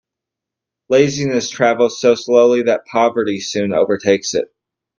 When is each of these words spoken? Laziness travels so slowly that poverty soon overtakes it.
Laziness 0.89 1.47
travels 1.51 2.01
so 2.01 2.15
slowly 2.15 2.63
that 2.63 2.87
poverty 2.87 3.39
soon 3.39 3.71
overtakes 3.71 4.33
it. 4.33 4.45